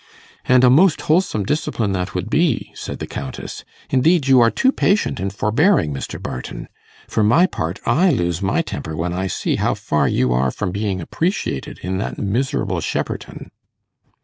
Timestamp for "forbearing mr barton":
5.31-6.67